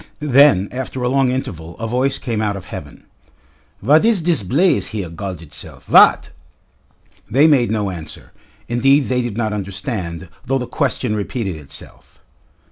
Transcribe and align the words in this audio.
Then 0.19 0.67
after 0.71 1.03
a 1.03 1.09
long 1.09 1.29
interval 1.29 1.77
a 1.77 1.85
voice 1.87 2.17
came 2.17 2.41
out 2.41 2.55
of 2.55 2.65
heaven. 2.65 3.03
"Vat 3.83 4.03
id 4.03 4.23
diss 4.23 4.41
blace 4.41 4.87
here 4.87 5.11
galled 5.11 5.43
itself; 5.43 5.85
vat?" 5.85 6.31
They 7.29 7.45
made 7.45 7.69
no 7.69 7.91
answer. 7.91 8.31
Indeed 8.67 9.01
they 9.09 9.21
did 9.21 9.37
not 9.37 9.53
understand, 9.53 10.27
though 10.43 10.57
the 10.57 10.65
question 10.65 11.13
repeated 11.15 11.55
itself. 11.55 12.19